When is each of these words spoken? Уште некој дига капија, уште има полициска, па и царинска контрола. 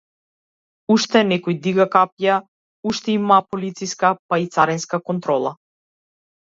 Уште 0.95 1.21
некој 1.31 1.57
дига 1.67 1.87
капија, 1.97 2.39
уште 2.93 3.15
има 3.19 3.39
полициска, 3.51 4.13
па 4.31 4.43
и 4.47 4.51
царинска 4.59 5.05
контрола. 5.11 5.57